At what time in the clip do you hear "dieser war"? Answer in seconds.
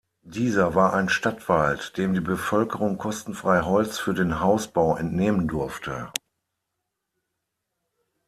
0.25-0.93